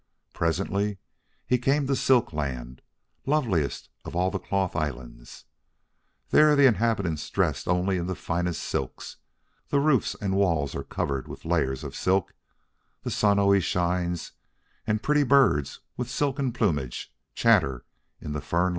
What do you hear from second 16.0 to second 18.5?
silken plumage chatter in the